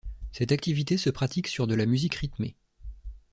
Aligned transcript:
Cette 0.31 0.51
activité 0.51 0.97
se 0.97 1.11
pratique 1.11 1.45
sur 1.47 1.67
de 1.67 1.75
la 1.75 1.85
musique 1.85 2.15
rythmée. 2.15 2.55